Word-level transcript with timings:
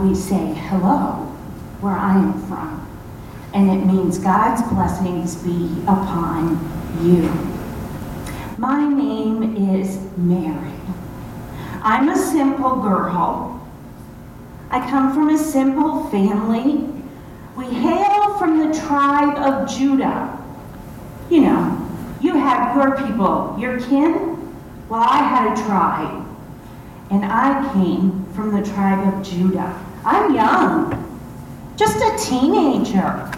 we 0.00 0.14
say 0.14 0.54
hello 0.54 1.26
where 1.80 1.92
I 1.92 2.16
am 2.16 2.32
from. 2.46 2.86
And 3.52 3.70
it 3.70 3.84
means 3.84 4.18
God's 4.18 4.62
blessings 4.72 5.36
be 5.36 5.82
upon 5.82 6.58
you. 7.02 7.28
My 8.56 8.88
name 8.88 9.56
is 9.56 10.00
Mary. 10.16 10.72
I'm 11.82 12.08
a 12.08 12.16
simple 12.16 12.76
girl. 12.76 13.60
I 14.70 14.88
come 14.88 15.12
from 15.12 15.30
a 15.30 15.38
simple 15.38 16.04
family. 16.10 16.88
We 17.56 17.66
hail 17.66 18.38
from 18.38 18.58
the 18.58 18.78
tribe 18.78 19.36
of 19.36 19.68
Judah. 19.68 20.38
You 21.28 21.42
know, 21.42 21.88
you 22.22 22.34
have 22.34 22.76
your 22.76 22.96
people, 23.06 23.56
your 23.58 23.80
kin. 23.80 24.38
Well, 24.88 25.02
I 25.02 25.18
had 25.18 25.52
a 25.52 25.62
tribe, 25.62 26.26
and 27.10 27.24
I 27.24 27.72
came 27.72 28.24
from 28.32 28.54
the 28.54 28.62
tribe 28.68 29.12
of 29.12 29.22
Judah. 29.22 29.89
I'm 30.04 30.34
young, 30.34 30.96
just 31.76 31.96
a 31.96 32.30
teenager, 32.30 33.30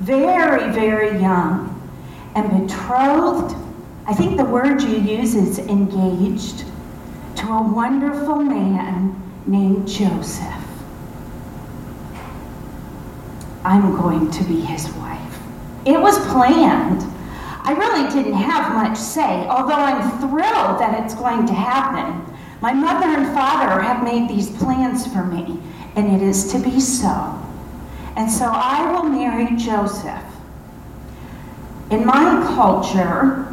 very, 0.00 0.70
very 0.72 1.18
young, 1.20 1.70
and 2.34 2.68
betrothed. 2.68 3.56
I 4.06 4.12
think 4.12 4.36
the 4.36 4.44
word 4.44 4.82
you 4.82 4.98
use 4.98 5.34
is 5.34 5.58
engaged 5.60 6.64
to 7.36 7.46
a 7.46 7.62
wonderful 7.62 8.36
man 8.36 9.20
named 9.46 9.88
Joseph. 9.88 10.54
I'm 13.64 13.96
going 13.96 14.30
to 14.30 14.44
be 14.44 14.60
his 14.60 14.90
wife. 14.92 15.38
It 15.86 15.98
was 15.98 16.18
planned. 16.26 17.02
I 17.62 17.72
really 17.72 18.10
didn't 18.12 18.38
have 18.38 18.74
much 18.74 18.98
say, 18.98 19.46
although 19.48 19.74
I'm 19.74 20.18
thrilled 20.18 20.78
that 20.80 21.02
it's 21.02 21.14
going 21.14 21.46
to 21.46 21.54
happen. 21.54 22.34
My 22.60 22.74
mother 22.74 23.06
and 23.06 23.34
father 23.34 23.80
have 23.80 24.04
made 24.04 24.28
these 24.28 24.50
plans 24.58 25.06
for 25.06 25.24
me, 25.24 25.58
and 25.96 26.14
it 26.14 26.22
is 26.22 26.50
to 26.52 26.58
be 26.58 26.80
so. 26.80 27.40
And 28.16 28.30
so 28.30 28.46
I 28.46 28.90
will 28.92 29.04
marry 29.04 29.56
Joseph. 29.56 30.22
In 31.90 32.04
my 32.06 32.42
culture, 32.54 33.48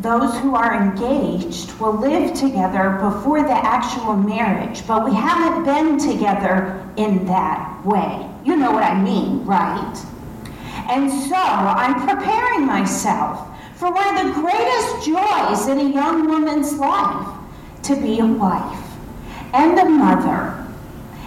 those 0.00 0.36
who 0.38 0.54
are 0.54 0.80
engaged 0.80 1.72
will 1.80 1.94
live 1.94 2.34
together 2.34 2.98
before 3.00 3.42
the 3.42 3.52
actual 3.52 4.16
marriage, 4.16 4.86
but 4.86 5.04
we 5.04 5.14
haven't 5.14 5.64
been 5.64 5.98
together 5.98 6.84
in 6.96 7.26
that 7.26 7.84
way. 7.84 8.28
You 8.44 8.56
know 8.56 8.70
what 8.70 8.84
I 8.84 9.00
mean, 9.00 9.44
right? 9.44 9.96
And 10.88 11.10
so 11.10 11.34
I'm 11.34 12.06
preparing 12.06 12.66
myself 12.66 13.48
for 13.76 13.92
one 13.92 14.16
of 14.16 14.26
the 14.26 14.40
greatest 14.40 15.06
joys 15.06 15.68
in 15.68 15.80
a 15.80 15.90
young 15.92 16.28
woman's 16.28 16.74
life 16.74 17.28
to 17.82 17.96
be 17.96 18.20
a 18.20 18.26
wife 18.26 18.85
and 19.56 19.78
a 19.78 19.84
mother. 19.86 20.62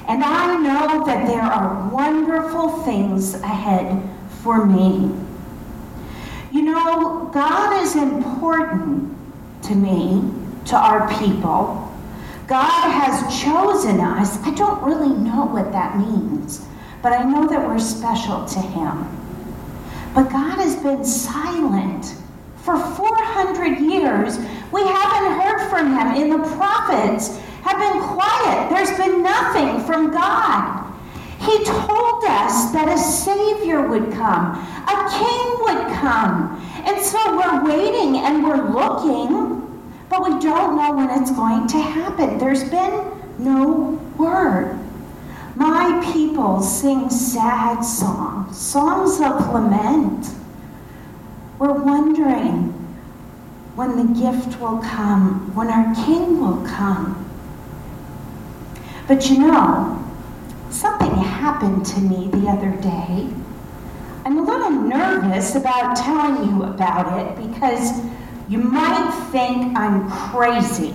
And 0.08 0.24
I 0.24 0.56
know 0.58 1.06
that 1.06 1.28
there 1.28 1.42
are 1.42 1.90
wonderful 1.90 2.70
things 2.84 3.34
ahead 3.34 4.08
for 4.44 4.66
me. 4.66 5.12
You 6.52 6.62
know, 6.62 7.30
God 7.34 7.82
is 7.82 7.96
important 7.96 9.16
to 9.64 9.76
me, 9.76 10.32
to 10.66 10.76
our 10.76 11.10
people. 11.20 11.92
God 12.48 12.92
has 12.92 13.42
chosen 13.44 14.00
us. 14.00 14.38
I 14.44 14.52
don't 14.52 14.82
really 14.84 15.16
know 15.16 15.46
what 15.46 15.72
that 15.72 15.98
means, 15.98 16.66
but 17.02 17.14
I 17.14 17.24
know 17.24 17.48
that 17.48 17.68
we're 17.68 17.80
special 17.80 18.46
to 18.46 18.60
Him. 18.60 19.08
But 20.14 20.30
God 20.30 20.58
has 20.58 20.76
been 20.78 21.06
silent 21.06 22.16
for 22.58 22.78
400 22.78 23.80
years. 23.80 24.38
We 24.72 24.82
haven't 24.82 25.40
heard 25.40 25.70
from 25.70 25.98
Him, 25.98 26.24
in 26.24 26.30
the 26.30 26.48
prophets 26.56 27.40
have 27.64 27.78
been 27.80 28.02
quiet. 28.02 28.70
There's 28.70 28.98
been 28.98 29.24
nothing 29.24 29.84
from 29.86 30.12
God. 30.12 30.86
He 31.40 31.64
told 31.64 32.24
us 32.26 32.72
that 32.72 32.90
a 32.90 32.98
Savior 32.98 33.88
would 33.88 34.12
come, 34.12 34.56
a 34.88 35.10
King 35.10 35.60
would 35.62 35.96
come. 35.96 36.60
And 36.86 37.02
so 37.02 37.38
we're 37.38 37.64
waiting 37.64 38.18
and 38.18 38.44
we're 38.44 38.70
looking, 38.70 39.66
but 40.10 40.24
we 40.24 40.40
don't 40.40 40.76
know 40.76 40.92
when 40.96 41.10
it's 41.22 41.32
going 41.32 41.68
to 41.68 41.78
happen. 41.78 42.38
There's 42.38 42.70
been 42.70 43.12
no 43.40 44.00
word. 44.18 44.78
My 45.56 46.02
people 46.14 46.62
sing 46.62 47.10
sad 47.10 47.82
songs, 47.82 48.58
songs 48.58 49.20
of 49.22 49.54
lament. 49.54 50.28
We're 51.58 51.74
wondering 51.74 52.74
when 53.76 53.96
the 53.96 54.20
gift 54.20 54.60
will 54.60 54.80
come, 54.80 55.54
when 55.56 55.70
our 55.70 55.96
King 56.06 56.40
will 56.42 56.66
come. 56.66 57.29
But 59.10 59.28
you 59.28 59.40
know, 59.40 60.06
something 60.70 61.10
happened 61.10 61.84
to 61.84 62.00
me 62.00 62.28
the 62.28 62.48
other 62.48 62.70
day. 62.80 63.28
I'm 64.24 64.38
a 64.38 64.44
little 64.44 64.70
nervous 64.70 65.56
about 65.56 65.96
telling 65.96 66.48
you 66.48 66.66
about 66.66 67.20
it 67.20 67.48
because 67.48 67.92
you 68.50 68.60
might 68.60 69.10
think 69.32 69.76
I'm 69.76 70.08
crazy. 70.12 70.94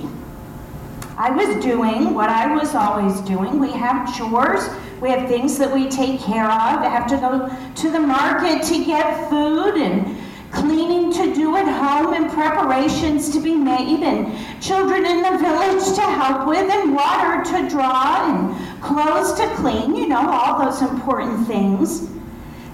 I 1.19 1.31
was 1.31 1.61
doing 1.61 2.15
what 2.15 2.31
I 2.31 2.55
was 2.55 2.77
always 2.77 3.21
doing. 3.23 3.59
We 3.59 3.73
have 3.73 4.17
chores, 4.17 4.71
we 5.01 5.11
have 5.11 5.27
things 5.27 5.59
that 5.59 5.75
we 5.75 5.89
take 5.89 6.21
care 6.21 6.45
of. 6.45 6.83
I 6.83 6.89
have 6.89 7.09
to 7.09 7.17
go 7.17 7.51
to 7.75 7.91
the 7.91 7.99
market 7.99 8.63
to 8.63 8.85
get 8.85 9.29
food 9.29 9.75
and 9.75 10.17
cleaning 10.55 11.13
to 11.13 11.35
do 11.35 11.57
at 11.57 11.67
home 11.67 12.15
and 12.15 12.31
preparations 12.31 13.31
to 13.31 13.41
be 13.41 13.55
made 13.55 14.03
and 14.03 14.63
children 14.63 15.05
in 15.05 15.23
the 15.23 15.39
village 15.39 15.85
to 15.95 16.01
help 16.01 16.47
with 16.47 16.71
and 16.71 16.95
water 16.95 17.43
to 17.45 17.69
draw 17.69 18.29
and 18.29 18.83
clothes 18.83 19.33
to 19.35 19.47
clean, 19.57 19.95
you 19.95 20.09
know, 20.09 20.29
all 20.29 20.65
those 20.65 20.83
important 20.83 21.47
things. 21.47 22.09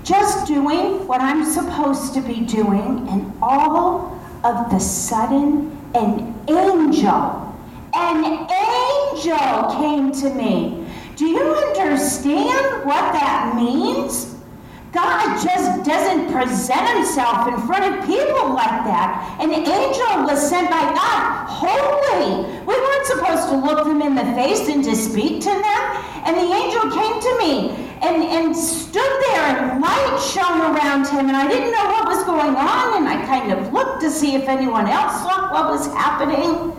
Just 0.05 0.47
doing 0.47 1.07
what 1.07 1.21
I'm 1.21 1.45
supposed 1.45 2.15
to 2.15 2.21
be 2.21 2.41
doing 2.41 3.07
and 3.09 3.33
all 3.43 4.19
of 4.45 4.71
the 4.71 4.79
sudden 4.79 5.77
an 5.95 6.35
angel, 6.49 7.55
an 7.95 8.49
angel 8.51 9.77
came 9.77 10.13
to 10.13 10.35
me. 10.35 10.87
Do 11.17 11.27
you 11.27 11.55
understand 11.55 12.85
what 12.85 13.13
that 13.13 13.55
means? 13.57 14.30
God 14.93 15.41
just 15.41 15.85
doesn't 15.85 16.33
present 16.33 16.89
himself 16.97 17.47
in 17.47 17.57
front 17.67 17.87
of 17.87 18.07
people 18.07 18.51
like 18.51 18.83
that. 18.91 19.39
An 19.39 19.53
angel 19.55 20.27
was 20.27 20.43
sent 20.43 20.69
by 20.69 20.83
God, 20.83 21.47
holy. 21.47 22.43
We 22.67 22.75
weren't 22.75 23.07
supposed 23.07 23.49
to 23.51 23.57
look 23.57 23.85
them 23.85 24.03
in 24.03 24.17
the 24.17 24.27
face 24.35 24.69
and 24.69 24.83
to 24.83 24.97
speak 24.97 25.43
to 25.43 25.51
them. 25.51 25.83
And 26.27 26.35
the 26.37 26.51
angel 26.51 26.91
came 26.91 27.21
to 27.23 27.39
me 27.39 27.71
and, 28.03 28.23
and 28.25 28.57
stood 28.57 29.15
there, 29.31 29.47
and 29.63 29.81
light 29.81 30.19
shone 30.19 30.75
around 30.75 31.07
him. 31.07 31.29
And 31.29 31.37
I 31.37 31.47
didn't 31.47 31.71
know 31.71 31.85
what 31.85 32.09
was 32.09 32.25
going 32.25 32.57
on, 32.57 32.97
and 32.97 33.07
I 33.07 33.25
kind 33.27 33.53
of 33.53 33.73
looked 33.73 34.01
to 34.01 34.11
see 34.11 34.35
if 34.35 34.49
anyone 34.49 34.89
else 34.89 35.23
saw 35.23 35.53
what 35.53 35.71
was 35.71 35.87
happening. 35.95 36.75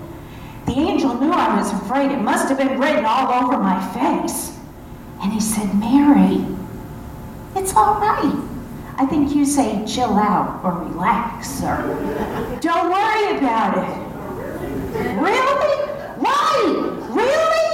The 0.66 0.74
angel 0.74 1.14
knew 1.16 1.32
I 1.32 1.58
was 1.58 1.72
afraid. 1.72 2.12
It 2.12 2.22
must 2.22 2.50
have 2.50 2.58
been 2.58 2.78
written 2.80 3.06
all 3.06 3.46
over 3.46 3.58
my 3.58 3.80
face. 3.94 4.58
And 5.22 5.32
he 5.32 5.40
said, 5.40 5.74
Mary, 5.80 6.46
it's 7.56 7.76
all 7.76 8.00
right. 8.00 8.48
I 8.98 9.06
think 9.06 9.34
you 9.36 9.46
say 9.46 9.84
chill 9.86 10.18
out 10.18 10.64
or 10.64 10.74
relax 10.84 11.62
or 11.64 11.78
don't 12.62 12.92
worry 12.92 13.38
about 13.38 13.78
it. 13.78 14.12
Really? 15.20 15.72
Why? 16.18 16.98
Really? 17.10 17.72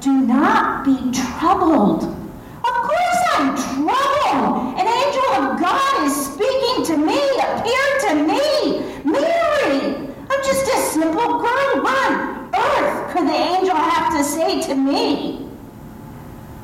Do 0.00 0.12
not 0.12 0.84
be 0.84 0.96
troubled. 1.12 2.04
Of 2.04 2.74
course 2.88 3.20
I'm 3.34 3.54
troubled. 3.56 4.78
An 4.80 4.86
angel 4.86 5.28
of 5.36 5.60
God 5.60 6.06
is 6.06 6.14
speaking 6.32 6.84
to 6.86 6.96
me, 6.96 7.20
appeared 7.38 8.00
to 8.08 8.14
me. 8.14 9.02
Mary, 9.04 10.08
I'm 10.30 10.42
just 10.44 10.66
a 10.66 10.78
simple 10.92 11.40
girl. 11.40 11.82
What 11.82 12.10
on 12.10 12.50
earth 12.54 13.12
could 13.12 13.28
the 13.28 13.34
angel 13.34 13.76
have 13.76 14.16
to 14.16 14.24
say 14.24 14.62
to 14.62 14.74
me? 14.74 15.46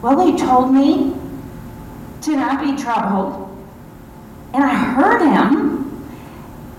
Well, 0.01 0.27
he 0.27 0.37
told 0.39 0.73
me 0.73 1.15
to 2.23 2.37
not 2.37 2.61
be 2.63 2.81
troubled. 2.81 3.49
And 4.55 4.63
I 4.63 4.75
heard 4.75 5.23
him. 5.23 5.73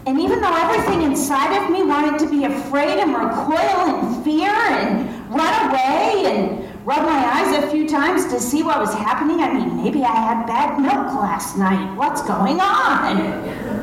And 0.05 0.19
even 0.19 0.41
though 0.41 0.55
everything 0.55 1.03
inside 1.03 1.63
of 1.63 1.71
me 1.71 1.83
wanted 1.83 2.19
to 2.19 2.29
be 2.29 2.43
afraid 2.43 2.99
and 2.99 3.13
recoil 3.13 3.95
in 3.95 4.23
fear 4.23 4.49
and 4.49 5.09
run 5.29 5.69
away 5.69 6.25
and 6.25 6.85
rub 6.85 7.03
my 7.03 7.25
eyes 7.25 7.63
a 7.63 7.69
few 7.71 7.87
times 7.87 8.25
to 8.25 8.39
see 8.39 8.63
what 8.63 8.79
was 8.79 8.93
happening, 8.93 9.39
I 9.39 9.53
mean, 9.53 9.81
maybe 9.81 10.03
I 10.03 10.13
had 10.13 10.45
bad 10.45 10.79
milk 10.79 11.15
last 11.21 11.57
night. 11.57 11.95
What's 11.95 12.21
going 12.23 12.59
on? 12.59 13.73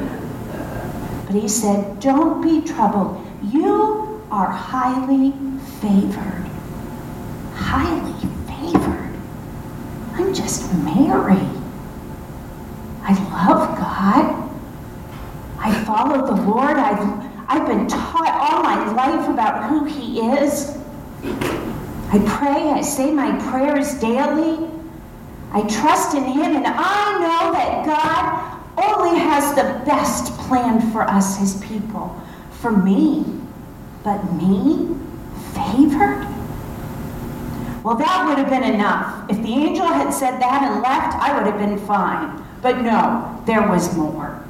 But 1.26 1.34
he 1.34 1.48
said, 1.48 2.00
Don't 2.00 2.42
be 2.42 2.60
troubled. 2.60 3.26
You 3.50 4.22
are 4.30 4.50
highly 4.50 5.32
favored. 5.80 6.46
Highly. 7.54 8.29
I'm 10.20 10.34
just 10.34 10.72
Mary. 10.74 11.48
I 13.02 13.14
love 13.32 13.78
God. 13.78 14.50
I 15.58 15.72
follow 15.84 16.26
the 16.26 16.42
Lord. 16.42 16.76
I've, 16.76 17.26
I've 17.48 17.66
been 17.66 17.88
taught 17.88 18.28
all 18.28 18.62
my 18.62 18.92
life 18.92 19.30
about 19.30 19.70
who 19.70 19.86
He 19.86 20.20
is. 20.20 20.76
I 22.12 22.18
pray, 22.26 22.68
I 22.68 22.82
say 22.82 23.10
my 23.10 23.32
prayers 23.50 23.94
daily. 23.94 24.68
I 25.52 25.62
trust 25.62 26.14
in 26.14 26.24
Him, 26.24 26.54
and 26.54 26.66
I 26.66 27.18
know 27.20 27.52
that 27.52 27.86
God 27.86 28.60
only 28.76 29.18
has 29.18 29.54
the 29.54 29.82
best 29.86 30.36
plan 30.40 30.92
for 30.92 31.02
us, 31.02 31.38
His 31.38 31.56
people. 31.64 32.14
For 32.60 32.70
me. 32.70 33.24
But 34.04 34.22
me? 34.34 34.94
Favored? 35.54 36.26
Well, 37.82 37.96
that 37.96 38.26
would 38.28 38.38
have 38.38 38.50
been 38.50 38.74
enough. 38.74 39.30
If 39.30 39.38
the 39.42 39.52
angel 39.52 39.86
had 39.86 40.10
said 40.10 40.38
that 40.40 40.62
and 40.62 40.82
left, 40.82 41.16
I 41.16 41.36
would 41.36 41.46
have 41.46 41.58
been 41.58 41.78
fine. 41.86 42.44
But 42.60 42.82
no, 42.82 43.42
there 43.46 43.66
was 43.68 43.96
more. 43.96 44.44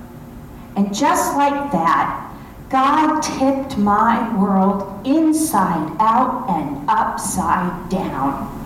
And 0.77 0.95
just 0.95 1.37
like 1.37 1.71
that, 1.73 2.27
God 2.71 3.21
tipped 3.21 3.77
my 3.79 4.37
world 4.37 5.07
inside 5.07 5.97
out 6.01 6.49
and 6.49 6.89
upside 6.89 7.89
down. 7.89 8.57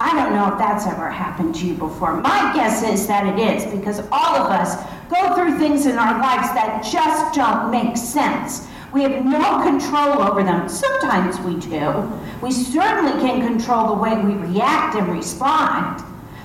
I 0.00 0.12
don't 0.14 0.34
know 0.34 0.52
if 0.52 0.58
that's 0.58 0.86
ever 0.86 1.10
happened 1.10 1.54
to 1.56 1.66
you 1.66 1.74
before. 1.74 2.20
My 2.20 2.52
guess 2.54 2.82
is 2.82 3.06
that 3.06 3.26
it 3.26 3.38
is 3.38 3.64
because 3.74 4.00
all 4.10 4.36
of 4.36 4.50
us 4.50 4.76
go 5.08 5.34
through 5.34 5.58
things 5.58 5.86
in 5.86 5.96
our 5.96 6.18
lives 6.18 6.48
that 6.54 6.86
just 6.90 7.34
don't 7.34 7.70
make 7.70 7.96
sense. 7.96 8.66
We 8.94 9.02
have 9.02 9.24
no 9.24 9.60
control 9.60 10.22
over 10.22 10.44
them. 10.44 10.68
Sometimes 10.68 11.40
we 11.40 11.56
do. 11.56 12.12
We 12.40 12.52
certainly 12.52 13.20
can 13.20 13.44
control 13.44 13.88
the 13.88 14.00
way 14.00 14.16
we 14.16 14.34
react 14.34 14.94
and 14.94 15.08
respond. 15.08 16.00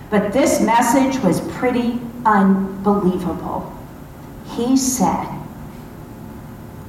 But 0.10 0.34
this 0.34 0.60
message 0.60 1.22
was 1.24 1.42
pretty 1.52 2.02
unbelievable. 2.26 3.72
He 4.56 4.76
said, 4.78 5.28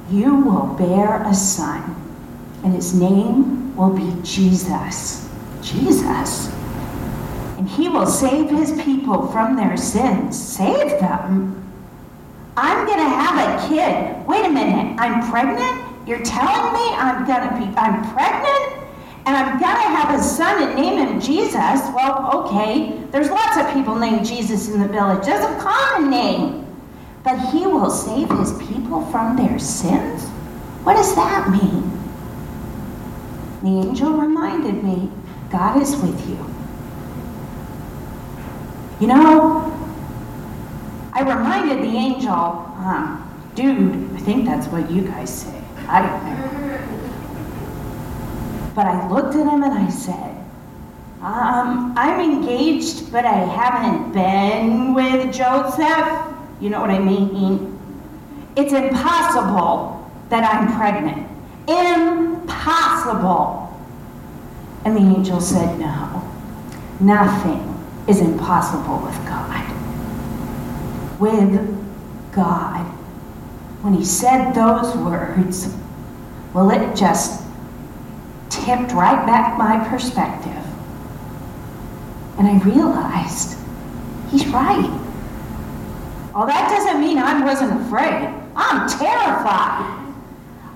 You 0.09 0.35
will 0.35 0.73
bear 0.79 1.21
a 1.27 1.33
son, 1.35 1.95
and 2.63 2.73
his 2.73 2.95
name 2.95 3.75
will 3.75 3.91
be 3.91 4.19
Jesus. 4.23 5.29
Jesus. 5.61 6.51
And 7.59 7.69
he 7.69 7.87
will 7.87 8.07
save 8.07 8.49
his 8.49 8.71
people 8.81 9.27
from 9.27 9.55
their 9.55 9.77
sins. 9.77 10.41
Save 10.41 10.99
them? 10.99 11.70
I'm 12.61 12.85
going 12.85 12.99
to 12.99 13.09
have 13.09 13.37
a 13.41 13.67
kid. 13.67 14.27
Wait 14.27 14.45
a 14.45 14.49
minute, 14.49 14.95
I'm 14.99 15.27
pregnant? 15.31 16.07
You're 16.07 16.21
telling 16.21 16.73
me 16.73 16.93
I'm 16.93 17.25
going 17.25 17.49
to 17.49 17.55
be, 17.57 17.75
I'm 17.75 18.13
pregnant? 18.13 18.87
And 19.25 19.35
I'm 19.35 19.59
going 19.59 19.75
to 19.75 19.89
have 19.89 20.19
a 20.19 20.21
son 20.23 20.61
and 20.61 20.75
name 20.75 20.99
him 20.99 21.19
Jesus? 21.19 21.81
Well, 21.95 22.29
okay, 22.35 23.01
there's 23.09 23.31
lots 23.31 23.57
of 23.57 23.73
people 23.73 23.95
named 23.95 24.27
Jesus 24.27 24.69
in 24.69 24.79
the 24.79 24.87
village. 24.87 25.25
That's 25.25 25.43
a 25.43 25.59
common 25.59 26.11
name. 26.11 26.67
But 27.23 27.39
he 27.51 27.65
will 27.65 27.89
save 27.89 28.29
his 28.29 28.53
people 28.67 29.07
from 29.07 29.35
their 29.37 29.57
sins? 29.57 30.27
What 30.83 30.93
does 30.93 31.15
that 31.15 31.49
mean? 31.49 31.89
The 33.63 33.87
angel 33.87 34.13
reminded 34.13 34.83
me 34.83 35.11
God 35.49 35.81
is 35.81 35.95
with 35.95 36.29
you. 36.29 36.37
You 38.99 39.07
know, 39.07 39.70
I 41.21 41.37
reminded 41.37 41.83
the 41.83 41.95
angel, 41.95 42.33
um, 42.33 43.21
dude, 43.53 44.11
I 44.15 44.19
think 44.21 44.45
that's 44.45 44.65
what 44.69 44.89
you 44.89 45.03
guys 45.03 45.31
say. 45.31 45.61
I 45.87 46.01
don't 46.01 46.25
know. 46.25 46.81
But 48.73 48.87
I 48.87 49.07
looked 49.07 49.35
at 49.35 49.45
him 49.45 49.61
and 49.61 49.71
I 49.71 49.87
said, 49.91 50.35
um, 51.21 51.93
I'm 51.95 52.19
engaged, 52.19 53.11
but 53.11 53.25
I 53.25 53.35
haven't 53.35 54.13
been 54.13 54.95
with 54.95 55.31
Joseph. 55.31 56.33
You 56.59 56.71
know 56.71 56.81
what 56.81 56.89
I 56.89 56.97
mean? 56.97 57.77
It's 58.55 58.73
impossible 58.73 60.11
that 60.29 60.43
I'm 60.43 60.75
pregnant. 60.75 61.27
Impossible. 61.67 63.79
And 64.85 64.97
the 64.97 65.01
angel 65.01 65.39
said, 65.39 65.77
No, 65.77 66.23
nothing 66.99 67.77
is 68.07 68.21
impossible 68.21 68.97
with 69.05 69.23
God. 69.27 69.70
With 71.21 72.33
God. 72.33 72.83
When 73.81 73.93
he 73.93 74.03
said 74.03 74.53
those 74.53 74.95
words, 74.97 75.73
well, 76.53 76.71
it 76.71 76.95
just 76.95 77.43
tipped 78.49 78.91
right 78.91 79.25
back 79.25 79.57
my 79.57 79.87
perspective. 79.87 80.51
And 82.37 82.47
I 82.47 82.59
realized 82.63 83.57
he's 84.29 84.47
right. 84.47 84.89
Well, 86.33 86.47
that 86.47 86.69
doesn't 86.69 86.99
mean 86.99 87.17
I 87.17 87.43
wasn't 87.43 87.79
afraid. 87.81 88.33
I'm 88.55 88.89
terrified. 88.89 90.13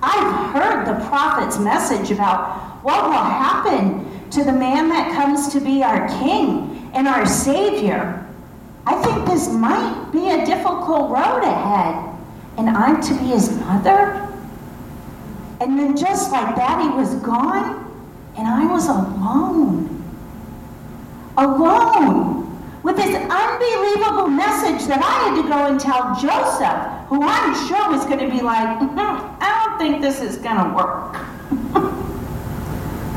I've 0.02 0.52
heard 0.52 0.84
the 0.86 1.04
prophet's 1.06 1.58
message 1.58 2.10
about 2.10 2.84
what 2.84 3.04
will 3.04 3.12
happen 3.12 4.30
to 4.30 4.44
the 4.44 4.52
man 4.52 4.88
that 4.90 5.12
comes 5.14 5.48
to 5.54 5.60
be 5.60 5.82
our 5.82 6.08
king 6.20 6.90
and 6.94 7.08
our 7.08 7.26
savior. 7.26 8.25
I 8.86 8.94
think 9.02 9.26
this 9.26 9.52
might 9.52 10.10
be 10.12 10.30
a 10.30 10.46
difficult 10.46 11.10
road 11.10 11.42
ahead. 11.42 12.16
And 12.56 12.70
I'm 12.70 13.02
to 13.02 13.14
be 13.14 13.26
his 13.26 13.50
mother? 13.58 14.32
And 15.60 15.78
then 15.78 15.96
just 15.96 16.30
like 16.30 16.54
that, 16.56 16.80
he 16.80 16.88
was 16.88 17.14
gone, 17.16 17.84
and 18.36 18.46
I 18.46 18.66
was 18.66 18.86
alone. 18.88 20.02
Alone. 21.36 22.42
With 22.82 22.96
this 22.96 23.16
unbelievable 23.16 24.28
message 24.28 24.86
that 24.86 25.02
I 25.02 25.28
had 25.28 25.42
to 25.42 25.48
go 25.48 25.66
and 25.66 25.80
tell 25.80 26.14
Joseph, 26.14 27.08
who 27.08 27.22
I'm 27.22 27.54
sure 27.66 27.90
was 27.90 28.04
going 28.04 28.20
to 28.20 28.30
be 28.30 28.42
like, 28.42 28.78
mm, 28.78 29.36
I 29.40 29.64
don't 29.64 29.78
think 29.78 30.00
this 30.00 30.20
is 30.20 30.38
going 30.38 30.56
to 30.56 30.74
work. 30.74 31.92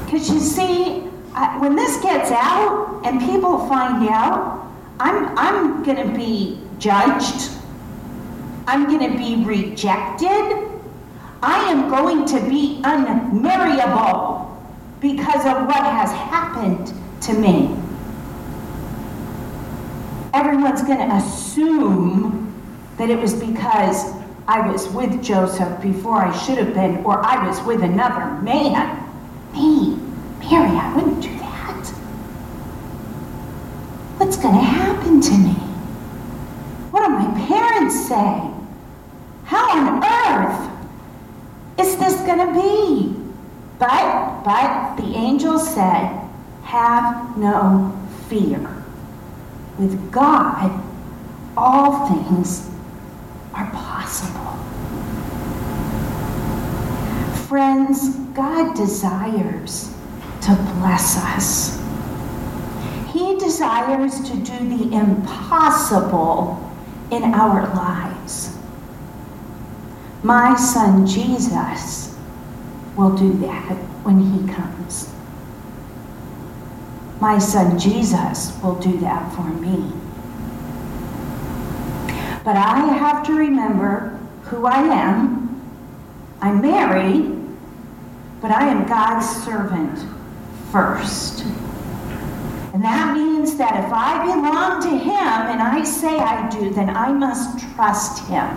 Because 0.06 0.28
you 0.32 0.40
see, 0.40 1.08
I, 1.36 1.60
when 1.60 1.76
this 1.76 2.02
gets 2.02 2.32
out 2.32 3.02
and 3.06 3.20
people 3.20 3.68
find 3.68 4.10
out, 4.10 4.69
I'm, 5.00 5.38
I'm 5.38 5.84
going 5.84 6.08
to 6.08 6.18
be 6.18 6.62
judged. 6.78 7.52
I'm 8.68 8.86
going 8.86 9.12
to 9.12 9.18
be 9.18 9.44
rejected. 9.46 10.68
I 11.42 11.72
am 11.72 11.90
going 11.90 12.26
to 12.26 12.40
be 12.50 12.82
unmarriable 12.84 14.62
because 15.00 15.46
of 15.46 15.66
what 15.68 15.84
has 15.84 16.12
happened 16.12 16.94
to 17.22 17.34
me. 17.34 17.76
Everyone's 20.34 20.84
going 20.84 21.00
to 21.00 21.16
assume 21.16 22.54
that 22.98 23.10
it 23.10 23.18
was 23.18 23.34
because 23.34 24.14
I 24.48 24.70
was 24.70 24.88
with 24.90 25.24
Joseph 25.24 25.82
before 25.82 26.18
I 26.18 26.38
should 26.38 26.58
have 26.58 26.74
been, 26.74 26.98
or 27.06 27.24
I 27.26 27.48
was 27.48 27.62
with 27.62 27.82
another 27.82 28.42
man. 28.42 29.06
Me, 29.54 29.96
Mary, 30.40 30.76
I 30.76 30.94
wouldn't 30.96 31.22
do 31.22 31.30
that. 31.40 31.88
What's 34.18 34.29
going 34.40 34.56
to 34.56 34.62
happen 34.62 35.22
to 35.22 35.38
me? 35.38 35.54
What 36.92 37.06
do 37.06 37.10
my 37.10 37.48
parents 37.48 38.08
say? 38.08 38.50
How 39.46 39.70
on 39.78 40.04
earth 40.04 41.80
is 41.80 41.98
this 41.98 42.16
going 42.22 42.48
to 42.48 42.54
be? 42.54 43.16
But, 43.80 44.44
but 44.44 44.98
the 44.98 45.16
angel 45.16 45.58
said, 45.58 46.20
have 46.64 47.38
no 47.38 47.98
fear. 48.28 48.60
With 49.78 50.12
God, 50.12 50.84
all 51.56 52.08
things 52.08 52.70
are 53.54 53.70
possible. 53.72 54.58
Friends, 57.48 58.16
God 58.36 58.76
desires 58.76 59.94
to 60.42 60.56
bless 60.78 61.18
us. 61.18 61.89
He 63.12 63.38
desires 63.38 64.20
to 64.30 64.36
do 64.38 64.78
the 64.78 64.96
impossible 64.96 66.64
in 67.12 67.24
our 67.34 67.68
lives. 67.74 68.56
My 70.22 70.56
son 70.56 71.08
Jesus 71.08 72.16
will 72.96 73.16
do 73.16 73.34
that 73.40 73.76
when 74.04 74.20
he 74.20 74.54
comes. 74.54 75.14
My 77.20 77.40
son 77.40 77.80
Jesus 77.80 78.58
will 78.62 78.76
do 78.76 78.98
that 79.00 79.34
for 79.34 79.44
me. 79.44 79.92
But 82.44 82.56
I 82.56 82.80
have 82.94 83.26
to 83.28 83.34
remember 83.34 84.20
who 84.44 84.66
I 84.66 84.82
am. 84.82 85.62
I'm 86.42 86.62
Mary, 86.62 87.36
but 88.42 88.52
I 88.52 88.68
am 88.68 88.88
God's 88.88 89.28
servant 89.44 90.00
first. 90.72 91.44
And 92.80 92.86
that 92.86 93.14
means 93.14 93.58
that 93.58 93.84
if 93.84 93.92
I 93.92 94.24
belong 94.24 94.82
to 94.84 94.88
Him 94.88 95.12
and 95.12 95.62
I 95.62 95.84
say 95.84 96.18
I 96.18 96.50
do, 96.50 96.70
then 96.70 96.90
I 96.90 97.12
must 97.12 97.60
trust 97.76 98.26
Him 98.30 98.48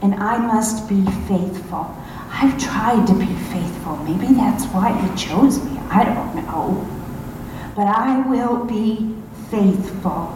and 0.00 0.14
I 0.14 0.38
must 0.38 0.88
be 0.88 1.04
faithful. 1.28 1.94
I've 2.30 2.58
tried 2.58 3.06
to 3.06 3.12
be 3.12 3.26
faithful. 3.52 3.98
Maybe 3.98 4.32
that's 4.32 4.64
why 4.72 4.98
he 4.98 5.14
chose 5.14 5.62
me. 5.62 5.78
I 5.90 6.04
don't 6.04 6.36
know. 6.36 6.88
But 7.76 7.88
I 7.88 8.26
will 8.26 8.64
be 8.64 9.14
faithful. 9.50 10.34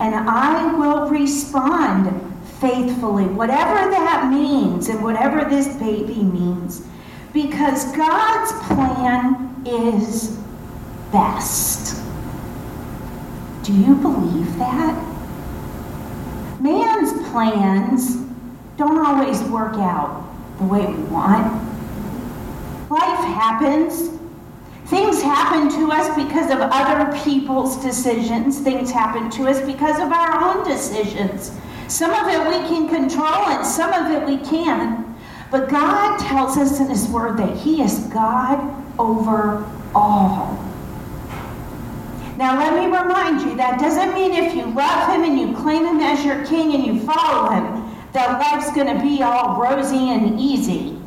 And 0.00 0.16
I 0.16 0.74
will 0.76 1.08
respond 1.08 2.10
faithfully, 2.58 3.26
whatever 3.26 3.88
that 3.88 4.32
means 4.32 4.88
and 4.88 5.00
whatever 5.00 5.48
this 5.48 5.68
baby 5.76 6.24
means. 6.24 6.84
Because 7.32 7.96
God's 7.96 8.50
plan 8.66 9.62
is 9.64 10.40
best. 11.12 12.02
Do 13.62 13.72
you 13.72 13.94
believe 13.96 14.56
that? 14.58 15.02
Man's 16.60 17.12
plans 17.30 18.16
don't 18.76 19.04
always 19.04 19.42
work 19.44 19.74
out 19.74 20.24
the 20.58 20.64
way 20.64 20.86
we 20.86 21.02
want. 21.04 21.52
Life 22.90 23.24
happens. 23.24 24.10
Things 24.86 25.20
happen 25.20 25.68
to 25.80 25.90
us 25.92 26.14
because 26.14 26.50
of 26.50 26.58
other 26.60 27.18
people's 27.24 27.82
decisions. 27.82 28.60
Things 28.60 28.90
happen 28.90 29.30
to 29.30 29.48
us 29.48 29.60
because 29.66 29.98
of 29.98 30.12
our 30.12 30.44
own 30.44 30.64
decisions. 30.64 31.50
Some 31.88 32.12
of 32.12 32.28
it 32.28 32.38
we 32.48 32.68
can 32.68 32.88
control 32.88 33.48
and 33.48 33.66
some 33.66 33.92
of 33.92 34.12
it 34.12 34.26
we 34.26 34.38
can't. 34.48 35.06
But 35.50 35.68
God 35.68 36.18
tells 36.18 36.56
us 36.56 36.80
in 36.80 36.88
His 36.88 37.08
Word 37.08 37.36
that 37.38 37.56
He 37.56 37.82
is 37.82 37.98
God 38.12 38.60
over 38.98 39.64
all. 39.94 40.65
Now, 42.36 42.58
let 42.58 42.74
me 42.74 42.84
remind 42.84 43.40
you 43.40 43.56
that 43.56 43.80
doesn't 43.80 44.12
mean 44.12 44.32
if 44.32 44.54
you 44.54 44.66
love 44.66 45.08
Him 45.08 45.24
and 45.24 45.40
you 45.40 45.56
claim 45.56 45.86
Him 45.86 46.00
as 46.00 46.22
your 46.22 46.44
King 46.44 46.74
and 46.74 46.84
you 46.84 47.00
follow 47.00 47.48
Him, 47.48 47.96
that 48.12 48.38
life's 48.38 48.70
going 48.74 48.94
to 48.94 49.02
be 49.02 49.22
all 49.22 49.58
rosy 49.58 50.10
and 50.10 50.38
easy. 50.38 51.00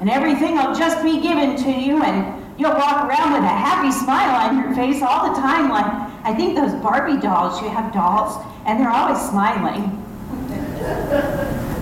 And 0.00 0.10
everything 0.10 0.56
will 0.56 0.74
just 0.74 1.02
be 1.02 1.22
given 1.22 1.56
to 1.56 1.70
you, 1.70 2.02
and 2.02 2.44
you'll 2.58 2.74
walk 2.74 3.08
around 3.08 3.32
with 3.32 3.44
a 3.44 3.48
happy 3.48 3.90
smile 3.90 4.34
on 4.46 4.62
your 4.62 4.74
face 4.74 5.00
all 5.00 5.32
the 5.32 5.40
time. 5.40 5.70
Like, 5.70 5.86
I 6.24 6.34
think 6.34 6.54
those 6.54 6.74
Barbie 6.82 7.18
dolls, 7.18 7.62
you 7.62 7.70
have 7.70 7.90
dolls, 7.94 8.44
and 8.66 8.78
they're 8.78 8.90
always 8.90 9.18
smiling. 9.30 10.04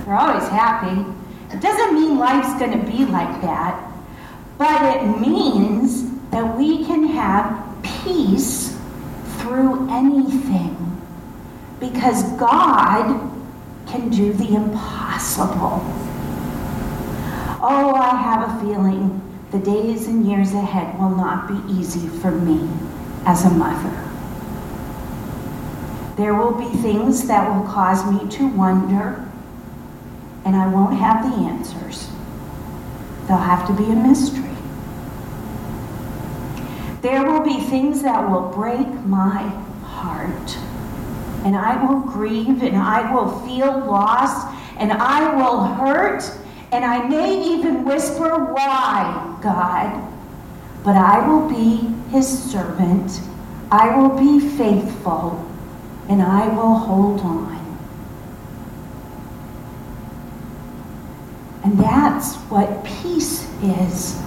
they're 0.05 0.15
always 0.15 0.47
happy. 0.47 1.05
It 1.53 1.61
doesn't 1.61 1.93
mean 1.93 2.17
life's 2.17 2.57
going 2.57 2.71
to 2.71 2.89
be 2.89 3.05
like 3.05 3.41
that, 3.41 3.83
but 4.57 4.95
it 4.95 5.19
means 5.19 6.09
that 6.29 6.57
we 6.57 6.85
can 6.85 7.05
have 7.07 7.65
peace 7.83 8.76
through 9.47 9.89
anything 9.89 10.75
because 11.79 12.23
God 12.33 13.31
can 13.87 14.09
do 14.09 14.33
the 14.33 14.55
impossible. 14.55 15.81
Oh, 17.59 17.93
I 17.95 18.15
have 18.15 18.49
a 18.49 18.65
feeling 18.65 19.21
the 19.51 19.59
days 19.59 20.07
and 20.07 20.27
years 20.27 20.53
ahead 20.53 20.99
will 20.99 21.15
not 21.15 21.47
be 21.47 21.73
easy 21.73 22.07
for 22.19 22.31
me 22.31 22.69
as 23.25 23.45
a 23.45 23.49
mother. 23.49 24.03
There 26.17 26.33
will 26.33 26.53
be 26.53 26.69
things 26.81 27.27
that 27.27 27.49
will 27.49 27.65
cause 27.71 28.03
me 28.11 28.29
to 28.37 28.47
wonder, 28.47 29.23
and 30.43 30.55
I 30.55 30.67
won't 30.67 30.97
have 30.97 31.23
the 31.23 31.37
answers. 31.37 32.09
They'll 33.27 33.37
have 33.37 33.67
to 33.67 33.73
be 33.73 33.85
a 33.91 33.95
mystery. 33.95 34.46
There 37.07 37.23
will 37.23 37.39
be 37.39 37.61
things 37.61 38.01
that 38.01 38.29
will 38.29 38.49
break 38.49 38.85
my 39.05 39.43
heart. 39.81 40.57
And 41.45 41.55
I 41.55 41.81
will 41.81 42.01
grieve 42.01 42.61
and 42.61 42.75
I 42.75 43.13
will 43.13 43.39
feel 43.47 43.79
lost 43.79 44.53
and 44.77 44.91
I 44.91 45.33
will 45.33 45.63
hurt 45.63 46.29
and 46.73 46.83
I 46.83 47.07
may 47.07 47.41
even 47.53 47.85
whisper, 47.85 48.51
Why, 48.53 49.39
God? 49.41 50.05
But 50.83 50.97
I 50.97 51.25
will 51.25 51.47
be 51.47 51.87
his 52.11 52.27
servant. 52.27 53.21
I 53.71 53.95
will 53.95 54.09
be 54.09 54.45
faithful 54.57 55.49
and 56.09 56.21
I 56.21 56.49
will 56.49 56.77
hold 56.77 57.21
on. 57.21 57.79
And 61.63 61.79
that's 61.79 62.35
what 62.49 62.83
peace 62.83 63.47
is. 63.63 64.26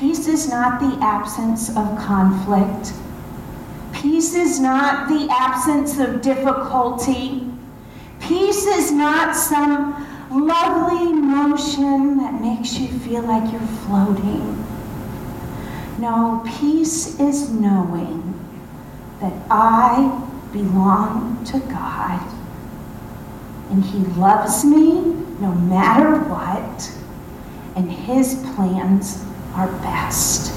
Peace 0.00 0.28
is 0.28 0.48
not 0.48 0.80
the 0.80 0.96
absence 1.04 1.68
of 1.76 1.98
conflict. 1.98 2.94
Peace 3.92 4.34
is 4.34 4.58
not 4.58 5.10
the 5.10 5.28
absence 5.30 5.98
of 5.98 6.22
difficulty. 6.22 7.46
Peace 8.18 8.64
is 8.64 8.90
not 8.90 9.36
some 9.36 9.92
lovely 10.30 11.12
motion 11.12 12.16
that 12.16 12.40
makes 12.40 12.78
you 12.78 12.88
feel 13.00 13.20
like 13.24 13.52
you're 13.52 13.60
floating. 13.60 14.64
No, 15.98 16.42
peace 16.46 17.20
is 17.20 17.50
knowing 17.50 18.40
that 19.20 19.34
I 19.50 20.26
belong 20.50 21.44
to 21.44 21.58
God 21.58 22.26
and 23.70 23.84
He 23.84 23.98
loves 24.18 24.64
me 24.64 24.94
no 25.40 25.52
matter 25.52 26.20
what, 26.20 26.90
and 27.76 27.92
His 27.92 28.36
plans 28.54 29.26
are 29.54 29.68
best. 29.82 30.52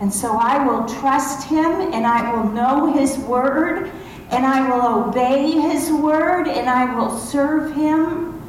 And 0.00 0.12
so 0.12 0.36
I 0.38 0.64
will 0.64 0.88
trust 0.88 1.46
him 1.46 1.66
and 1.66 2.06
I 2.06 2.32
will 2.32 2.50
know 2.50 2.92
his 2.92 3.18
word 3.18 3.90
and 4.30 4.46
I 4.46 4.68
will 4.68 5.08
obey 5.08 5.50
his 5.52 5.90
word 5.92 6.48
and 6.48 6.70
I 6.70 6.94
will 6.94 7.16
serve 7.18 7.74
him. 7.74 8.40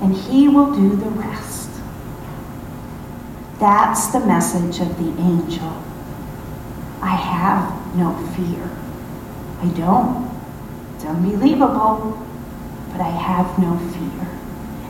And 0.00 0.14
he 0.14 0.48
will 0.48 0.74
do 0.74 0.96
the 0.96 1.10
rest. 1.10 1.70
That's 3.58 4.06
the 4.06 4.20
message 4.20 4.80
of 4.80 4.96
the 4.96 5.20
angel. 5.20 5.82
I 7.02 7.14
have 7.14 7.96
no 7.96 8.14
fear. 8.34 8.70
I 9.60 9.66
don't. 9.76 10.30
It's 10.94 11.04
unbelievable, 11.04 12.24
but 12.92 13.00
I 13.00 13.10
have 13.10 13.58
no 13.58 13.76
fear. 13.90 14.37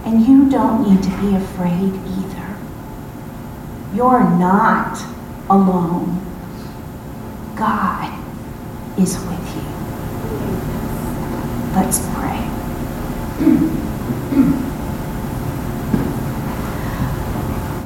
And 0.09 0.27
you 0.27 0.49
don't 0.49 0.89
need 0.89 1.03
to 1.03 1.11
be 1.21 1.37
afraid 1.37 1.93
either. 1.93 2.57
You're 3.95 4.25
not 4.25 4.99
alone. 5.51 6.25
God 7.55 8.19
is 8.99 9.19
with 9.19 9.55
you. 9.55 9.69
Let's 11.75 11.99
pray. 12.15 12.41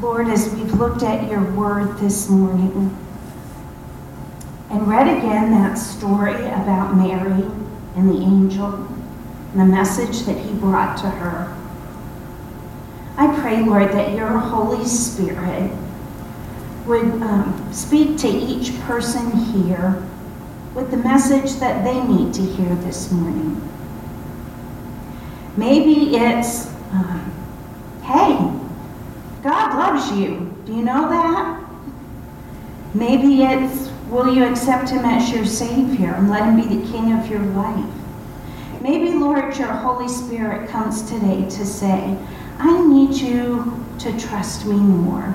Lord, 0.01 0.29
as 0.29 0.55
we've 0.55 0.73
looked 0.75 1.03
at 1.03 1.29
your 1.29 1.43
word 1.55 1.99
this 1.99 2.29
morning 2.29 2.97
and 4.71 4.87
read 4.87 5.09
again 5.09 5.51
that 5.51 5.75
story 5.75 6.37
about 6.37 6.97
Mary 6.97 7.51
and 7.97 8.09
the 8.09 8.23
angel 8.23 8.75
and 8.77 9.61
the 9.61 9.65
message 9.65 10.21
that 10.21 10.39
he 10.39 10.53
brought 10.53 10.97
to 10.99 11.11
her, 11.11 11.59
I 13.23 13.41
pray, 13.41 13.63
Lord, 13.63 13.93
that 13.93 14.17
your 14.17 14.37
Holy 14.37 14.85
Spirit 14.85 15.71
would 16.87 17.05
um, 17.23 17.69
speak 17.73 18.19
to 18.19 18.27
each 18.27 18.77
person 18.81 19.31
here 19.31 20.03
with 20.75 20.91
the 20.91 20.97
message 20.97 21.53
that 21.61 21.85
they 21.85 22.03
need 22.03 22.35
to 22.35 22.43
hear 22.43 22.75
this 22.75 23.13
morning. 23.13 23.63
Maybe 25.57 26.17
it's, 26.17 26.67
um, 26.91 27.33
hey, 28.03 28.35
God 29.45 29.77
loves 29.77 30.19
you. 30.19 30.53
Do 30.67 30.75
you 30.75 30.83
know 30.83 31.09
that? 31.09 31.65
Maybe 32.93 33.45
it's, 33.45 33.89
will 34.09 34.35
you 34.35 34.43
accept 34.47 34.89
him 34.89 35.05
as 35.05 35.31
your 35.31 35.47
Savior 35.47 36.13
and 36.13 36.29
let 36.29 36.43
him 36.43 36.57
be 36.57 36.75
the 36.75 36.91
King 36.91 37.13
of 37.13 37.31
your 37.31 37.39
life? 37.39 37.89
Maybe, 38.81 39.13
Lord, 39.13 39.57
your 39.57 39.69
Holy 39.69 40.09
Spirit 40.09 40.69
comes 40.69 41.09
today 41.09 41.43
to 41.43 41.65
say, 41.65 42.19
I 42.65 42.81
need 42.87 43.15
you 43.15 43.85
to 43.99 44.17
trust 44.21 44.67
me 44.67 44.77
more, 44.77 45.35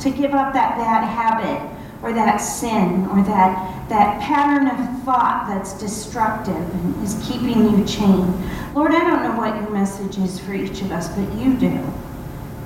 to 0.00 0.10
give 0.10 0.34
up 0.34 0.52
that 0.52 0.76
bad 0.76 1.04
habit 1.04 1.74
or 2.02 2.12
that 2.12 2.36
sin 2.36 3.06
or 3.06 3.22
that, 3.22 3.88
that 3.88 4.20
pattern 4.20 4.68
of 4.68 5.02
thought 5.02 5.46
that's 5.48 5.72
destructive 5.80 6.54
and 6.54 7.02
is 7.02 7.18
keeping 7.26 7.70
you 7.70 7.82
chained. 7.86 8.34
Lord, 8.74 8.92
I 8.92 9.00
don't 9.00 9.22
know 9.22 9.38
what 9.38 9.56
your 9.56 9.70
message 9.70 10.18
is 10.18 10.38
for 10.38 10.52
each 10.52 10.82
of 10.82 10.92
us, 10.92 11.08
but 11.16 11.32
you 11.38 11.56
do. 11.56 11.82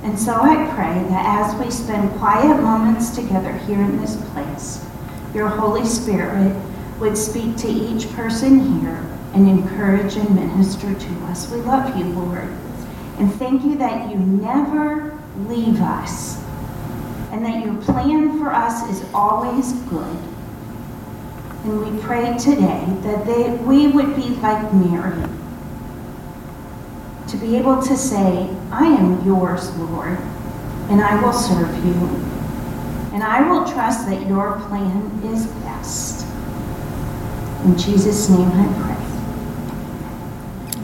And 0.03 0.19
so 0.19 0.33
I 0.33 0.55
pray 0.75 1.07
that 1.07 1.25
as 1.25 1.55
we 1.63 1.71
spend 1.71 2.11
quiet 2.19 2.61
moments 2.61 3.11
together 3.11 3.53
here 3.59 3.79
in 3.79 4.01
this 4.01 4.17
place, 4.33 4.85
your 5.33 5.47
Holy 5.47 5.85
Spirit 5.85 6.53
would 6.99 7.17
speak 7.17 7.55
to 7.59 7.69
each 7.69 8.11
person 8.11 8.81
here 8.81 9.07
and 9.33 9.47
encourage 9.47 10.17
and 10.17 10.35
minister 10.35 10.93
to 10.93 11.25
us. 11.27 11.49
We 11.49 11.61
love 11.61 11.95
you, 11.95 12.03
Lord. 12.03 12.49
And 13.21 13.31
thank 13.35 13.63
you 13.63 13.77
that 13.77 14.09
you 14.09 14.17
never 14.17 15.15
leave 15.47 15.79
us 15.79 16.43
and 17.31 17.45
that 17.45 17.63
your 17.63 17.75
plan 17.83 18.39
for 18.39 18.51
us 18.51 18.89
is 18.89 19.07
always 19.13 19.73
good. 19.73 20.17
And 21.63 21.79
we 21.85 22.01
pray 22.01 22.35
today 22.39 22.83
that 23.01 23.27
they, 23.27 23.51
we 23.57 23.89
would 23.89 24.15
be 24.15 24.29
like 24.41 24.73
Mary, 24.73 25.21
to 27.27 27.37
be 27.37 27.57
able 27.57 27.79
to 27.83 27.95
say, 27.95 28.49
I 28.71 28.87
am 28.87 29.23
yours, 29.23 29.69
Lord, 29.77 30.17
and 30.89 30.99
I 30.99 31.21
will 31.21 31.31
serve 31.31 31.75
you. 31.85 31.93
And 33.13 33.21
I 33.21 33.47
will 33.47 33.71
trust 33.71 34.07
that 34.07 34.25
your 34.27 34.59
plan 34.61 35.21
is 35.25 35.45
best. 35.45 36.25
In 37.65 37.77
Jesus' 37.77 38.29
name 38.29 38.47
I 38.47 38.65
pray. 38.81 38.97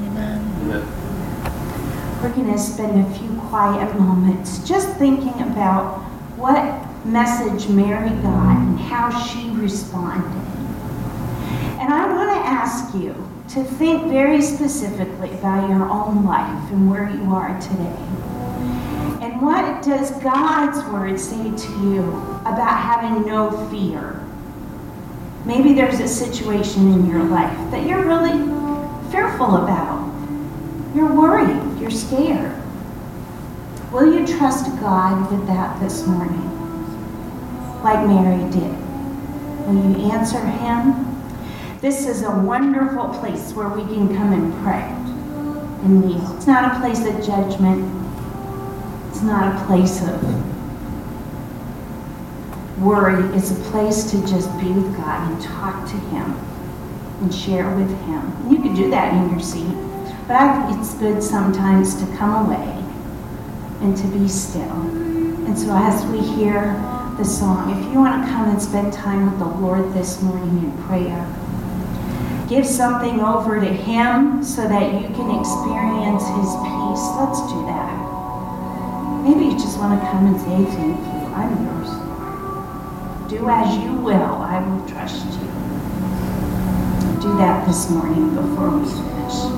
Amen. 0.05 0.47
We're 2.21 2.33
going 2.33 2.51
to 2.51 2.57
spend 2.57 2.99
a 2.99 3.19
few 3.19 3.29
quiet 3.49 3.99
moments 3.99 4.67
just 4.67 4.89
thinking 4.97 5.39
about 5.51 5.99
what 6.35 7.05
message 7.05 7.69
Mary 7.69 8.09
got 8.09 8.57
and 8.57 8.79
how 8.79 9.09
she 9.25 9.49
responded. 9.51 10.25
And 11.79 11.93
I 11.93 12.11
want 12.11 12.31
to 12.31 12.49
ask 12.49 12.95
you 12.95 13.13
to 13.49 13.63
think 13.63 14.07
very 14.07 14.41
specifically 14.41 15.31
about 15.33 15.69
your 15.69 15.87
own 15.89 16.25
life 16.25 16.71
and 16.71 16.89
where 16.89 17.07
you 17.09 17.33
are 17.33 17.59
today. 17.61 17.95
And 19.21 19.39
what 19.39 19.83
does 19.83 20.11
God's 20.23 20.83
word 20.91 21.19
say 21.19 21.55
to 21.55 21.71
you 21.83 22.01
about 22.41 22.81
having 22.81 23.27
no 23.27 23.51
fear? 23.69 24.23
Maybe 25.45 25.73
there's 25.73 25.99
a 25.99 26.07
situation 26.07 26.91
in 26.91 27.05
your 27.05 27.23
life 27.23 27.55
that 27.71 27.85
you're 27.85 28.03
really 28.03 28.37
fearful 29.11 29.57
about. 29.57 30.11
You're 30.95 31.13
worried, 31.13 31.66
you're 31.87 31.97
scared. 31.97 32.61
Will 33.93 34.13
you 34.13 34.27
trust 34.27 34.65
God 34.81 35.31
with 35.31 35.47
that 35.47 35.79
this 35.79 36.05
morning? 36.05 36.43
Like 37.81 38.05
Mary 38.05 38.43
did. 38.51 38.75
Will 39.67 39.97
you 39.97 40.11
answer 40.11 40.39
Him? 40.39 41.05
This 41.79 42.05
is 42.05 42.23
a 42.23 42.31
wonderful 42.31 43.09
place 43.19 43.53
where 43.53 43.69
we 43.69 43.83
can 43.83 44.13
come 44.17 44.33
and 44.33 44.53
pray 44.63 44.83
and 45.85 46.05
kneel. 46.05 46.35
It's 46.35 46.47
not 46.47 46.75
a 46.75 46.79
place 46.79 47.05
of 47.05 47.25
judgment, 47.25 47.85
it's 49.09 49.21
not 49.21 49.55
a 49.55 49.65
place 49.65 50.01
of 50.03 50.21
worry. 52.83 53.23
It's 53.35 53.51
a 53.51 53.55
place 53.71 54.11
to 54.11 54.19
just 54.27 54.51
be 54.59 54.71
with 54.71 54.97
God 54.97 55.31
and 55.31 55.41
talk 55.41 55.87
to 55.89 55.95
Him 55.95 56.33
and 57.21 57.33
share 57.33 57.73
with 57.75 57.89
Him. 58.05 58.51
You 58.51 58.61
can 58.61 58.75
do 58.75 58.89
that 58.89 59.13
in 59.13 59.29
your 59.29 59.39
seat, 59.39 59.86
but 60.27 60.77
it's 60.77 60.93
good 60.95 61.23
sometimes 61.23 61.95
to 61.95 62.17
come 62.17 62.45
away 62.45 62.83
and 63.81 63.95
to 63.95 64.07
be 64.07 64.27
still. 64.27 64.81
And 65.47 65.57
so 65.57 65.69
as 65.71 66.05
we 66.07 66.19
hear 66.19 66.73
the 67.17 67.23
song, 67.23 67.71
if 67.71 67.93
you 67.93 67.99
want 67.99 68.25
to 68.25 68.29
come 68.29 68.49
and 68.49 68.61
spend 68.61 68.91
time 68.91 69.29
with 69.29 69.39
the 69.39 69.45
Lord 69.45 69.93
this 69.93 70.21
morning 70.21 70.57
in 70.65 70.83
prayer, 70.83 71.25
give 72.49 72.65
something 72.65 73.21
over 73.21 73.59
to 73.61 73.73
Him 73.73 74.43
so 74.43 74.67
that 74.67 74.93
you 74.93 75.07
can 75.15 75.39
experience 75.39 76.23
His 76.35 76.51
peace. 76.59 77.05
Let's 77.15 77.41
do 77.47 77.65
that. 77.67 78.03
Maybe 79.23 79.45
you 79.45 79.53
just 79.53 79.77
want 79.79 79.99
to 79.99 80.07
come 80.09 80.27
and 80.27 80.39
say, 80.39 80.75
Thank 80.75 80.99
you. 80.99 81.17
I'm 81.33 81.65
yours. 81.65 81.89
Do 83.29 83.47
as 83.49 83.77
you 83.77 83.93
will. 83.93 84.41
I 84.41 84.59
will 84.59 84.87
trust 84.87 85.25
you. 85.25 85.47
Do 87.21 87.37
that 87.37 87.65
this 87.67 87.89
morning 87.89 88.35
before 88.35 88.69
we 88.69 88.85
finish. 88.85 89.56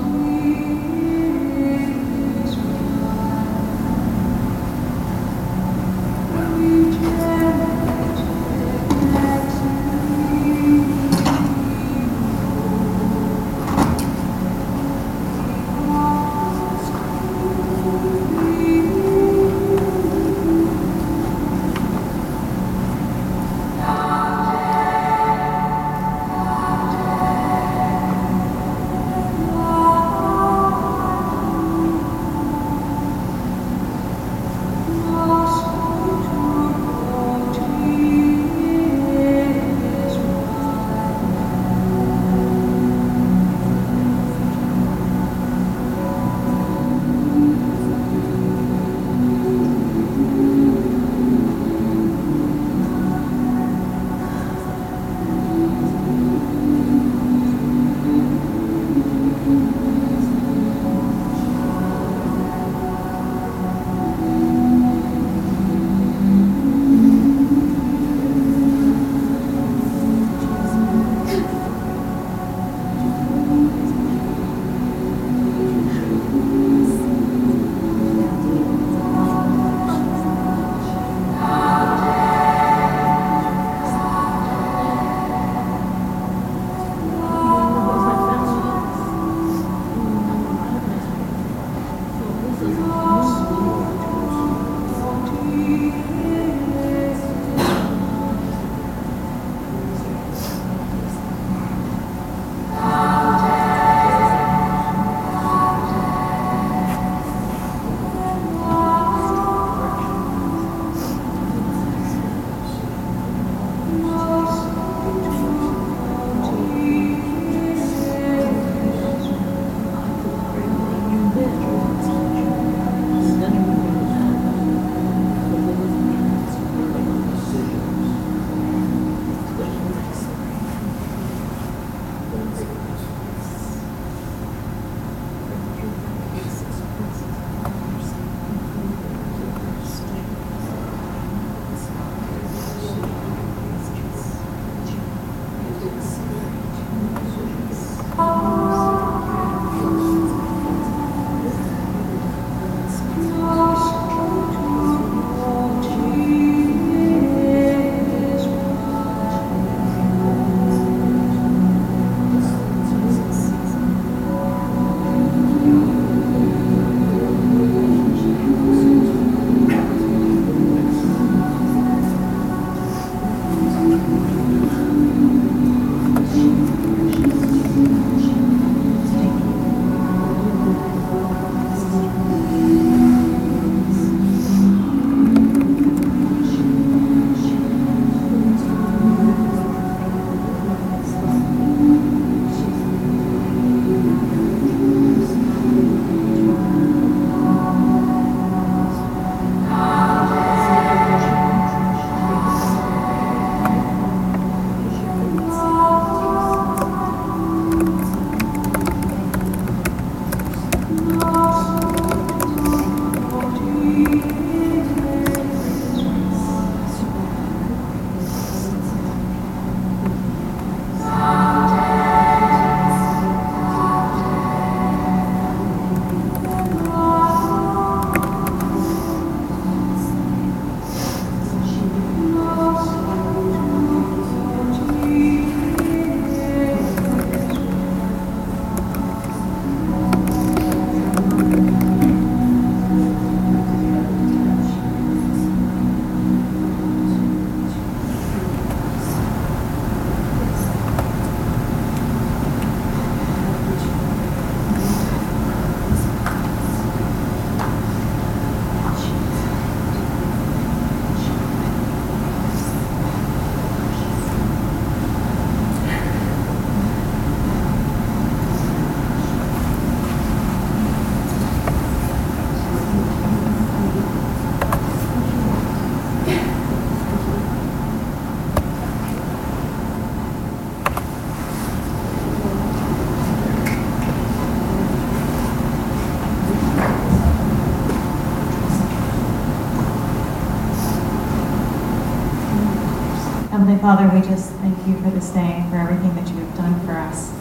Father, 293.90 294.08
we 294.16 294.24
just 294.24 294.52
thank 294.52 294.86
you 294.86 294.94
for 295.02 295.10
this 295.10 295.30
day 295.30 295.40
and 295.40 295.68
for 295.68 295.76
everything 295.76 296.14
that 296.14 296.28
you 296.28 296.36
have 296.36 296.56
done 296.56 296.78
for 296.86 296.92
us. 296.92 297.32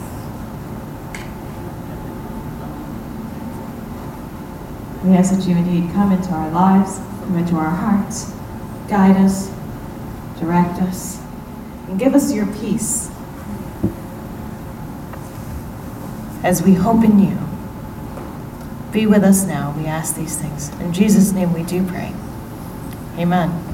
We 5.03 5.15
ask 5.15 5.31
that 5.31 5.47
you 5.47 5.55
indeed 5.55 5.93
come 5.93 6.11
into 6.11 6.31
our 6.31 6.49
lives, 6.49 6.97
come 6.97 7.37
into 7.37 7.55
our 7.55 7.69
hearts, 7.69 8.33
guide 8.87 9.17
us, 9.17 9.51
direct 10.39 10.81
us, 10.81 11.21
and 11.87 11.99
give 11.99 12.15
us 12.15 12.33
your 12.33 12.47
peace 12.47 13.11
as 16.43 16.63
we 16.63 16.73
hope 16.73 17.03
in 17.03 17.19
you. 17.19 17.37
Be 18.91 19.05
with 19.05 19.23
us 19.23 19.45
now, 19.45 19.75
we 19.77 19.85
ask 19.85 20.15
these 20.15 20.35
things. 20.35 20.69
In 20.79 20.93
Jesus' 20.93 21.31
name 21.31 21.53
we 21.53 21.61
do 21.61 21.85
pray. 21.85 22.11
Amen. 23.19 23.68